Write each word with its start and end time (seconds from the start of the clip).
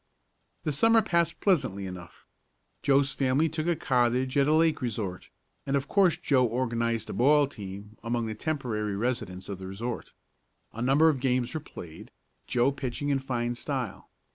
The 0.63 0.71
Summer 0.71 1.03
passed 1.03 1.41
pleasantly 1.41 1.85
enough. 1.85 2.25
Joe's 2.81 3.11
family 3.11 3.47
took 3.49 3.67
a 3.67 3.75
cottage 3.75 4.35
at 4.35 4.47
a 4.47 4.51
lake 4.53 4.81
resort, 4.81 5.29
and 5.63 5.75
of 5.75 5.87
course 5.87 6.17
Joe 6.17 6.43
organized 6.43 7.11
a 7.11 7.13
ball 7.13 7.45
team 7.45 7.95
among 8.01 8.25
the 8.25 8.33
temporary 8.33 8.95
residents 8.95 9.47
of 9.47 9.59
the 9.59 9.67
resort. 9.67 10.13
A 10.73 10.81
number 10.81 11.07
of 11.07 11.19
games 11.19 11.53
were 11.53 11.59
played, 11.59 12.09
Joe 12.47 12.71
pitching 12.71 13.09
in 13.09 13.19
fine 13.19 13.53
style. 13.53 14.09